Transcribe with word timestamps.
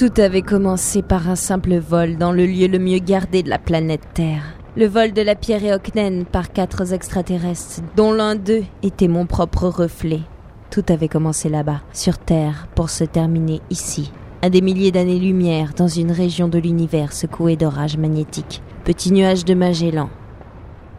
Tout 0.00 0.18
avait 0.18 0.40
commencé 0.40 1.02
par 1.02 1.28
un 1.28 1.36
simple 1.36 1.76
vol 1.76 2.16
dans 2.16 2.32
le 2.32 2.46
lieu 2.46 2.68
le 2.68 2.78
mieux 2.78 3.00
gardé 3.00 3.42
de 3.42 3.50
la 3.50 3.58
planète 3.58 4.00
Terre. 4.14 4.54
Le 4.74 4.86
vol 4.86 5.12
de 5.12 5.20
la 5.20 5.34
pierre 5.34 5.62
Eoknen 5.62 6.24
par 6.24 6.52
quatre 6.52 6.94
extraterrestres, 6.94 7.82
dont 7.96 8.10
l'un 8.10 8.34
d'eux 8.34 8.62
était 8.82 9.08
mon 9.08 9.26
propre 9.26 9.68
reflet. 9.68 10.20
Tout 10.70 10.84
avait 10.88 11.08
commencé 11.08 11.50
là-bas, 11.50 11.82
sur 11.92 12.16
Terre, 12.16 12.66
pour 12.74 12.88
se 12.88 13.04
terminer 13.04 13.60
ici, 13.68 14.10
à 14.40 14.48
des 14.48 14.62
milliers 14.62 14.90
d'années-lumière, 14.90 15.74
dans 15.76 15.88
une 15.88 16.12
région 16.12 16.48
de 16.48 16.58
l'univers 16.58 17.12
secouée 17.12 17.56
d'orages 17.56 17.98
magnétiques. 17.98 18.62
Petit 18.84 19.12
nuage 19.12 19.44
de 19.44 19.52
Magellan. 19.52 20.08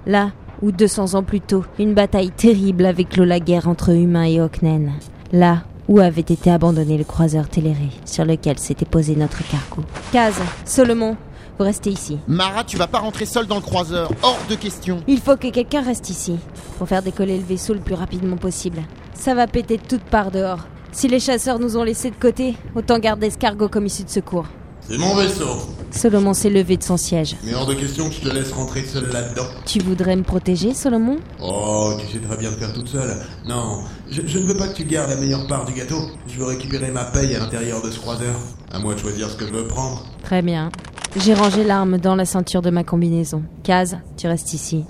Là 0.05 0.29
où 0.61 0.71
200 0.71 1.15
ans 1.15 1.23
plus 1.23 1.41
tôt, 1.41 1.65
une 1.79 1.95
bataille 1.95 2.29
terrible 2.29 2.85
avait 2.85 3.05
clos 3.05 3.25
la 3.25 3.39
guerre 3.39 3.67
entre 3.67 3.95
humains 3.95 4.25
et 4.25 4.39
Oknen. 4.39 4.91
Là 5.31 5.63
où 5.91 5.99
avait 5.99 6.21
été 6.21 6.49
abandonné 6.49 6.97
le 6.97 7.03
croiseur 7.03 7.49
Téléré, 7.49 7.89
sur 8.05 8.23
lequel 8.23 8.57
s'était 8.57 8.85
posé 8.85 9.13
notre 9.17 9.45
cargo. 9.49 9.83
Kaz, 10.13 10.35
Solomon, 10.63 11.17
vous 11.59 11.65
restez 11.65 11.89
ici. 11.89 12.17
Mara, 12.27 12.63
tu 12.63 12.77
vas 12.77 12.87
pas 12.87 12.99
rentrer 12.99 13.25
seule 13.25 13.45
dans 13.45 13.57
le 13.57 13.61
croiseur, 13.61 14.09
hors 14.23 14.39
de 14.49 14.55
question. 14.55 15.03
Il 15.07 15.19
faut 15.19 15.35
que 15.35 15.49
quelqu'un 15.49 15.81
reste 15.81 16.09
ici, 16.09 16.37
pour 16.77 16.87
faire 16.87 17.03
décoller 17.03 17.35
le 17.35 17.43
vaisseau 17.43 17.73
le 17.73 17.81
plus 17.81 17.95
rapidement 17.95 18.37
possible. 18.37 18.81
Ça 19.13 19.35
va 19.35 19.47
péter 19.47 19.75
de 19.75 19.83
toutes 19.83 20.03
parts 20.03 20.31
dehors. 20.31 20.65
Si 20.93 21.09
les 21.09 21.19
chasseurs 21.19 21.59
nous 21.59 21.75
ont 21.75 21.83
laissés 21.83 22.09
de 22.09 22.15
côté, 22.15 22.55
autant 22.73 22.97
garder 22.97 23.29
ce 23.29 23.37
cargo 23.37 23.67
comme 23.67 23.85
issue 23.85 24.05
de 24.05 24.09
secours. 24.09 24.45
C'est 24.91 24.97
mon 24.97 25.15
vaisseau. 25.15 25.57
Solomon 25.91 26.33
s'est 26.33 26.49
levé 26.49 26.75
de 26.75 26.83
son 26.83 26.97
siège. 26.97 27.37
Mais 27.45 27.53
hors 27.53 27.65
de 27.65 27.75
question 27.75 28.09
que 28.09 28.15
je 28.15 28.19
te 28.19 28.27
laisse 28.27 28.51
rentrer 28.51 28.83
seul 28.83 29.09
là-dedans. 29.09 29.45
Tu 29.65 29.79
voudrais 29.79 30.17
me 30.17 30.23
protéger, 30.23 30.73
Solomon? 30.73 31.17
Oh, 31.41 31.93
tu 31.97 32.07
sais 32.07 32.19
très 32.19 32.35
bien 32.35 32.49
le 32.49 32.57
faire 32.57 32.73
toute 32.73 32.89
seule. 32.89 33.15
Non, 33.47 33.83
je, 34.09 34.21
je 34.25 34.39
ne 34.39 34.43
veux 34.43 34.57
pas 34.57 34.67
que 34.67 34.75
tu 34.75 34.83
gardes 34.83 35.09
la 35.09 35.15
meilleure 35.15 35.47
part 35.47 35.63
du 35.63 35.71
gâteau. 35.71 36.01
Je 36.27 36.37
veux 36.37 36.45
récupérer 36.45 36.91
ma 36.91 37.05
paye 37.05 37.33
à 37.35 37.39
l'intérieur 37.39 37.81
de 37.81 37.89
ce 37.89 37.99
croiseur. 37.99 38.35
À 38.69 38.79
moi 38.79 38.93
de 38.93 38.99
choisir 38.99 39.29
ce 39.29 39.37
que 39.37 39.47
je 39.47 39.53
veux 39.53 39.67
prendre. 39.67 40.05
Très 40.23 40.41
bien. 40.41 40.69
J'ai 41.15 41.35
rangé 41.35 41.63
l'arme 41.63 41.97
dans 41.97 42.15
la 42.15 42.25
ceinture 42.25 42.61
de 42.61 42.69
ma 42.69 42.83
combinaison. 42.83 43.43
Kaz, 43.63 43.97
tu 44.17 44.27
restes 44.27 44.53
ici. 44.53 44.83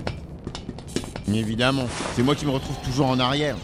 Évidemment, 1.31 1.85
c'est 2.15 2.23
moi 2.23 2.33
qui 2.33 2.45
me 2.47 2.51
retrouve 2.51 2.75
toujours 2.83 3.05
en 3.05 3.19
arrière. 3.19 3.55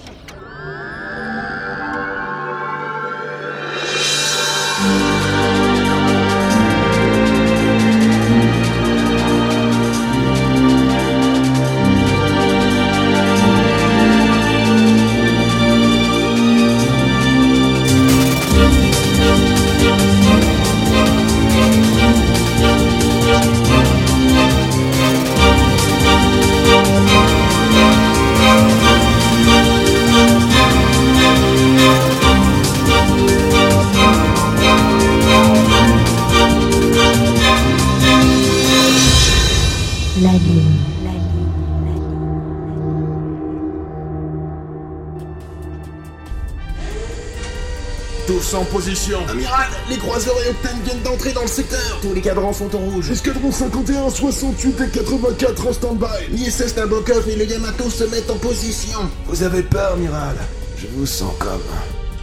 Tous 48.27 48.53
en 48.55 48.65
position. 48.65 49.19
Amiral, 49.29 49.69
les 49.89 49.97
croiseurs 49.97 50.35
et 50.45 50.49
Octane 50.49 50.81
viennent 50.83 51.01
d'entrer 51.01 51.31
dans 51.31 51.43
le 51.43 51.47
secteur. 51.47 51.99
Tous 52.01 52.13
les 52.13 52.19
cadrans 52.19 52.51
sont 52.51 52.75
en 52.75 52.79
rouge. 52.79 53.09
Escadron 53.09 53.53
51, 53.53 54.09
68 54.09 54.81
et 54.81 54.89
84 54.89 55.67
en 55.67 55.71
stand-by. 55.71 56.27
L'ISS 56.31 56.75
Nabokov 56.75 57.29
et 57.29 57.37
le 57.37 57.45
Yamato 57.45 57.89
se 57.89 58.03
mettent 58.03 58.29
en 58.29 58.35
position. 58.35 58.99
Vous 59.27 59.43
avez 59.43 59.63
peur, 59.63 59.93
amiral? 59.93 60.35
Je 60.77 60.87
vous 60.87 61.05
sens 61.05 61.33
comme 61.39 61.61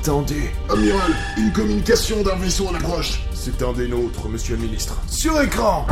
tendu. 0.03 0.51
Amiral, 0.69 1.11
une 1.39 1.53
communication 1.53 2.23
d'un 2.23 2.37
vaisseau 2.37 2.69
en 2.69 2.75
approche. 2.75 3.21
C'est 3.33 3.63
un 3.63 3.73
des 3.73 3.89
nôtres, 3.89 4.29
monsieur 4.29 4.57
le 4.57 4.63
ministre. 4.63 5.01
Sur 5.09 5.41
écran 5.41 5.87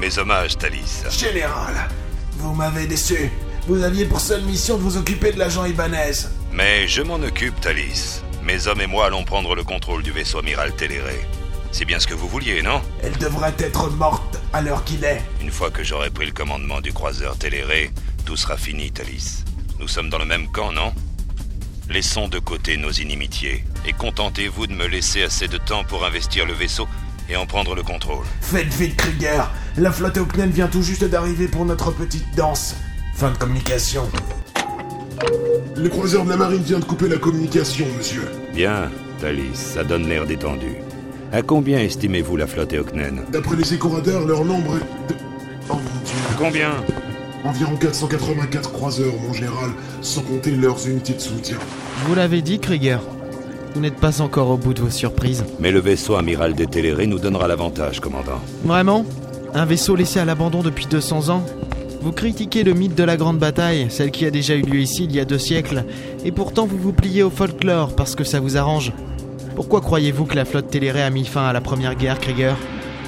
Mes 0.00 0.18
hommages, 0.18 0.56
Thalys. 0.56 1.02
Général, 1.10 1.74
vous 2.38 2.54
m'avez 2.54 2.86
déçu. 2.86 3.30
Vous 3.68 3.82
aviez 3.82 4.06
pour 4.06 4.18
seule 4.18 4.40
mission 4.44 4.78
de 4.78 4.82
vous 4.82 4.96
occuper 4.96 5.30
de 5.30 5.38
l'agent 5.38 5.66
Ibanez. 5.66 6.12
Mais 6.54 6.88
je 6.88 7.02
m'en 7.02 7.16
occupe, 7.16 7.60
Thalys. 7.60 8.22
Mes 8.42 8.66
hommes 8.66 8.80
et 8.80 8.86
moi 8.86 9.04
allons 9.04 9.24
prendre 9.24 9.54
le 9.54 9.62
contrôle 9.62 10.02
du 10.02 10.10
vaisseau 10.10 10.38
amiral 10.38 10.74
Téléré. 10.74 11.20
C'est 11.70 11.84
bien 11.84 12.00
ce 12.00 12.06
que 12.06 12.14
vous 12.14 12.28
vouliez, 12.28 12.62
non? 12.62 12.80
Elle 13.02 13.18
devrait 13.18 13.54
être 13.58 13.90
morte 13.90 14.40
à 14.54 14.62
l'heure 14.62 14.84
qu'il 14.84 15.04
est. 15.04 15.22
Une 15.42 15.50
fois 15.50 15.70
que 15.70 15.84
j'aurai 15.84 16.08
pris 16.08 16.24
le 16.24 16.32
commandement 16.32 16.80
du 16.80 16.94
croiseur 16.94 17.36
Téléré, 17.36 17.90
tout 18.24 18.38
sera 18.38 18.56
fini, 18.56 18.90
Thalys. 18.90 19.44
Nous 19.78 19.86
sommes 19.86 20.08
dans 20.08 20.18
le 20.18 20.24
même 20.24 20.48
camp, 20.50 20.72
non? 20.72 20.94
Laissons 21.90 22.28
de 22.28 22.38
côté 22.38 22.78
nos 22.78 22.92
inimitiés 22.92 23.64
et 23.86 23.92
contentez-vous 23.92 24.66
de 24.66 24.72
me 24.72 24.86
laisser 24.86 25.22
assez 25.22 25.46
de 25.46 25.58
temps 25.58 25.84
pour 25.84 26.06
investir 26.06 26.46
le 26.46 26.54
vaisseau 26.54 26.88
et 27.28 27.36
en 27.36 27.44
prendre 27.44 27.74
le 27.74 27.82
contrôle. 27.82 28.24
Faites 28.40 28.72
vite, 28.72 28.96
Krieger. 28.96 29.50
La 29.76 29.92
flotte 29.92 30.16
Eoknen 30.16 30.50
vient 30.50 30.68
tout 30.68 30.82
juste 30.82 31.04
d'arriver 31.04 31.48
pour 31.48 31.66
notre 31.66 31.90
petite 31.90 32.34
danse. 32.34 32.74
Fin 33.18 33.32
de 33.32 33.36
communication. 33.36 34.02
Le 35.76 35.88
croiseur 35.88 36.24
de 36.24 36.30
la 36.30 36.36
marine 36.36 36.62
vient 36.62 36.78
de 36.78 36.84
couper 36.84 37.08
la 37.08 37.16
communication, 37.16 37.84
monsieur. 37.96 38.22
Bien, 38.54 38.92
Thalys, 39.20 39.56
ça 39.56 39.82
donne 39.82 40.08
l'air 40.08 40.24
détendu. 40.24 40.76
À 41.32 41.42
combien 41.42 41.80
estimez-vous 41.80 42.36
la 42.36 42.46
flotte 42.46 42.74
Eoknen 42.74 43.24
D'après 43.32 43.56
les 43.56 43.74
éco-radars, 43.74 44.24
leur 44.24 44.44
nombre 44.44 44.76
est 44.76 45.12
de... 45.12 45.18
Oh 45.68 45.72
mon 45.72 46.04
dieu. 46.04 46.14
Combien 46.38 46.70
Environ 47.44 47.74
484 47.74 48.70
croiseurs, 48.70 49.14
mon 49.26 49.32
général, 49.32 49.70
sans 50.00 50.22
compter 50.22 50.52
leurs 50.52 50.86
unités 50.86 51.14
de 51.14 51.20
soutien. 51.20 51.56
Vous 52.06 52.14
l'avez 52.14 52.40
dit, 52.40 52.60
Krieger. 52.60 53.00
Vous 53.74 53.80
n'êtes 53.80 53.96
pas 53.96 54.20
encore 54.20 54.50
au 54.50 54.56
bout 54.56 54.74
de 54.74 54.80
vos 54.82 54.90
surprises. 54.90 55.44
Mais 55.58 55.72
le 55.72 55.80
vaisseau 55.80 56.14
amiral 56.14 56.54
des 56.54 56.68
Téléré 56.68 57.08
nous 57.08 57.18
donnera 57.18 57.48
l'avantage, 57.48 57.98
commandant. 57.98 58.40
Vraiment? 58.62 59.04
Un 59.54 59.64
vaisseau 59.64 59.96
laissé 59.96 60.20
à 60.20 60.24
l'abandon 60.24 60.62
depuis 60.62 60.86
200 60.86 61.30
ans? 61.30 61.44
Vous 62.00 62.12
critiquez 62.12 62.62
le 62.62 62.74
mythe 62.74 62.94
de 62.94 63.02
la 63.02 63.16
grande 63.16 63.38
bataille, 63.38 63.86
celle 63.90 64.12
qui 64.12 64.24
a 64.24 64.30
déjà 64.30 64.54
eu 64.54 64.62
lieu 64.62 64.78
ici 64.78 65.04
il 65.04 65.14
y 65.14 65.20
a 65.20 65.24
deux 65.24 65.38
siècles, 65.38 65.84
et 66.24 66.30
pourtant 66.30 66.66
vous 66.66 66.78
vous 66.78 66.92
pliez 66.92 67.22
au 67.22 67.30
folklore 67.30 67.94
parce 67.96 68.14
que 68.14 68.24
ça 68.24 68.38
vous 68.38 68.56
arrange. 68.56 68.92
Pourquoi 69.56 69.80
croyez-vous 69.80 70.24
que 70.24 70.36
la 70.36 70.44
flotte 70.44 70.70
Téléré 70.70 71.02
a 71.02 71.10
mis 71.10 71.24
fin 71.24 71.46
à 71.46 71.52
la 71.52 71.60
première 71.60 71.96
guerre, 71.96 72.20
Krieger 72.20 72.54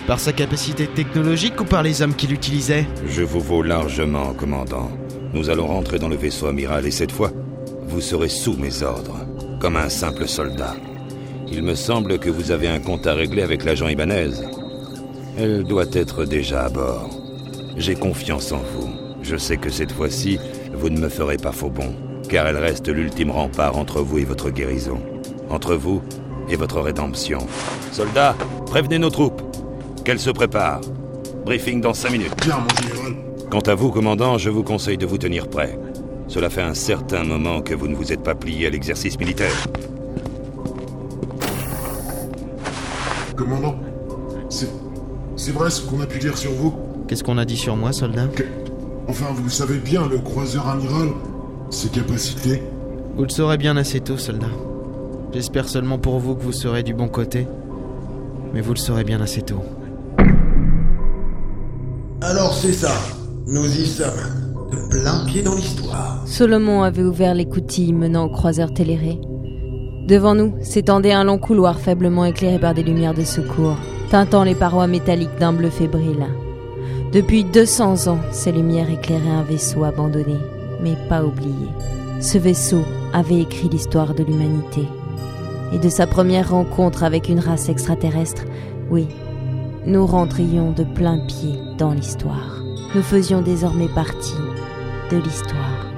Par 0.09 0.19
sa 0.19 0.33
capacité 0.33 0.89
technologique 0.89 1.61
ou 1.61 1.65
par 1.65 1.85
les 1.85 2.03
hommes 2.03 2.17
qui 2.17 2.27
l'utilisaient? 2.27 2.87
Je 3.07 3.23
vous 3.23 3.41
vaux 3.41 3.63
largement, 3.63 4.35
commandant. 4.35 4.91
Nous 5.33 5.49
allons 5.49 5.69
rentrer 5.69 6.01
dans 6.01 6.09
le 6.09 6.17
vaisseau 6.17 6.47
amiral 6.47 6.85
et 6.85 6.91
cette 6.91 7.13
fois, 7.13 7.31
vous 7.87 8.01
serez 8.01 8.29
sous 8.29 8.57
mes 8.57 8.83
ordres, 8.83 9.25
comme 9.61 9.77
un 9.77 9.89
simple 9.89 10.27
soldat. 10.27 10.75
Il 11.53 11.63
me 11.63 11.77
semble 11.77 12.19
que 12.19 12.31
vous 12.31 12.51
avez 12.51 12.67
un 12.67 12.81
compte 12.81 13.07
à 13.07 13.15
régler 13.15 13.43
avec 13.43 13.65
l'agent 13.65 13.89
Ibanez. 13.89 14.31
Elle 15.39 15.63
doit 15.63 15.87
être 15.93 16.25
déjà 16.25 16.65
à 16.65 16.69
bord. 16.69 17.20
J'ai 17.77 17.95
confiance 17.95 18.53
en 18.53 18.59
vous. 18.59 18.91
Je 19.23 19.37
sais 19.37 19.57
que 19.57 19.71
cette 19.71 19.93
fois-ci, 19.93 20.39
vous 20.73 20.91
ne 20.91 20.99
me 20.99 21.09
ferez 21.09 21.37
pas 21.37 21.53
faux 21.53 21.71
bon, 21.71 21.95
car 22.29 22.47
elle 22.47 22.57
reste 22.57 22.89
l'ultime 22.89 23.31
rempart 23.31 23.77
entre 23.77 24.01
vous 24.01 24.19
et 24.19 24.25
votre 24.25 24.51
guérison. 24.51 25.01
Entre 25.49 25.75
vous 25.75 26.03
et 26.49 26.57
votre 26.57 26.81
rédemption. 26.81 27.39
Soldats, 27.93 28.35
prévenez 28.67 28.99
nos 28.99 29.11
troupes. 29.11 29.43
Qu'elles 30.05 30.21
se 30.21 30.31
préparent. 30.31 30.81
Briefing 31.45 31.81
dans 31.81 31.95
cinq 31.95 32.11
minutes. 32.11 32.35
Bien, 32.43 32.59
mon 32.59 32.83
général. 32.83 33.17
Quant 33.51 33.61
à 33.61 33.75
vous, 33.75 33.91
commandant, 33.91 34.39
je 34.39 34.51
vous 34.51 34.63
conseille 34.63 34.99
de 34.99 35.07
vous 35.07 35.19
tenir 35.19 35.49
prêt. 35.49 35.79
Cela 36.29 36.51
fait 36.51 36.63
un 36.63 36.75
certain 36.75 37.25
moment 37.25 37.61
que 37.61 37.75
vous 37.75 37.89
ne 37.89 37.95
vous 37.95 38.13
êtes 38.13 38.23
pas 38.23 38.35
plié 38.35 38.67
à 38.67 38.71
l'exercice 38.71 39.19
militaire. 39.19 39.55
Commandant, 43.37 43.77
c'est... 44.49 44.69
C'est 45.37 45.53
vrai 45.53 45.71
ce 45.71 45.81
qu'on 45.81 46.01
a 46.01 46.07
pu 46.07 46.19
dire 46.19 46.37
sur 46.37 46.53
vous? 46.53 46.75
Qu'est-ce 47.11 47.25
qu'on 47.25 47.39
a 47.39 47.45
dit 47.45 47.57
sur 47.57 47.75
moi, 47.75 47.93
soldat 47.93 48.29
Que- 48.29 48.45
Enfin, 49.09 49.25
vous 49.35 49.51
savez 49.51 49.79
bien, 49.79 50.07
le 50.09 50.19
croiseur 50.19 50.69
amiral, 50.69 51.09
ses 51.69 51.89
capacités. 51.89 52.63
Vous 53.17 53.25
le 53.25 53.29
saurez 53.31 53.59
bien 53.59 53.77
assez 53.77 53.99
tôt, 53.99 54.17
soldat. 54.17 54.47
J'espère 55.35 55.69
seulement 55.69 55.99
pour 55.99 56.21
vous 56.21 56.37
que 56.37 56.43
vous 56.45 56.53
serez 56.53 56.85
du 56.85 56.95
bon 56.95 57.09
côté. 57.09 57.49
Mais 58.55 58.61
vous 58.61 58.75
le 58.75 58.79
saurez 58.79 59.03
bien 59.03 59.21
assez 59.21 59.43
tôt. 59.43 59.59
Alors 62.23 62.55
c'est 62.55 62.73
ça. 62.73 62.93
Nous 63.45 63.67
y 63.67 63.87
sommes. 63.87 64.69
De 64.71 64.77
plein 64.89 65.25
pied 65.27 65.43
dans 65.43 65.57
l'histoire. 65.57 66.23
Solomon 66.27 66.85
avait 66.85 67.03
ouvert 67.03 67.35
l'écoutille 67.35 67.93
menant 67.93 68.27
au 68.27 68.31
croiseur 68.31 68.73
Téléré. 68.73 69.19
Devant 70.07 70.37
nous 70.37 70.55
s'étendait 70.63 71.11
un 71.13 71.25
long 71.25 71.39
couloir 71.39 71.81
faiblement 71.81 72.25
éclairé 72.25 72.61
par 72.61 72.73
des 72.73 72.85
lumières 72.85 73.15
de 73.15 73.25
secours, 73.25 73.79
teintant 74.13 74.45
les 74.45 74.55
parois 74.55 74.87
métalliques 74.87 75.37
d'un 75.41 75.53
bleu 75.53 75.71
fébrile. 75.71 76.27
Depuis 77.13 77.43
200 77.43 78.07
ans, 78.07 78.21
ces 78.31 78.53
lumières 78.53 78.89
éclairaient 78.89 79.31
un 79.31 79.43
vaisseau 79.43 79.83
abandonné, 79.83 80.37
mais 80.81 80.95
pas 81.09 81.25
oublié. 81.25 81.67
Ce 82.21 82.39
vaisseau 82.39 82.83
avait 83.13 83.41
écrit 83.41 83.69
l'histoire 83.69 84.15
de 84.15 84.23
l'humanité. 84.23 84.87
et 85.73 85.79
de 85.79 85.89
sa 85.89 86.09
première 86.09 86.51
rencontre 86.51 87.05
avec 87.05 87.29
une 87.29 87.39
race 87.39 87.69
extraterrestre, 87.69 88.43
oui, 88.91 89.07
nous 89.87 90.05
rentrions 90.05 90.73
de 90.73 90.83
plein 90.83 91.19
pied 91.27 91.61
dans 91.79 91.93
l'histoire. 91.93 92.61
Nous 92.95 93.03
faisions 93.03 93.41
désormais 93.41 93.89
partie 93.89 94.35
de 95.13 95.17
l'histoire. 95.17 95.90